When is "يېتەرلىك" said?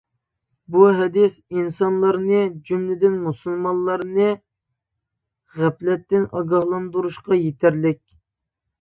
7.47-8.07